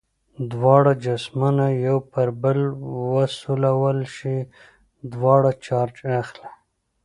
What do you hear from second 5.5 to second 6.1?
چارج